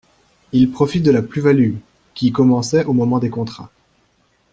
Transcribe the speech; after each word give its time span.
Il 0.51 0.71
profite 0.71 1.03
de 1.03 1.11
la 1.11 1.21
plus-value, 1.21 1.75
qui 2.15 2.31
commençait 2.31 2.85
au 2.85 2.93
moment 2.93 3.19
des 3.19 3.29
contrats. 3.29 3.69